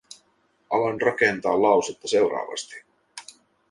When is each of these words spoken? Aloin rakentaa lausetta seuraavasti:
Aloin 0.69 1.01
rakentaa 1.01 1.61
lausetta 1.61 2.07
seuraavasti: 2.07 2.75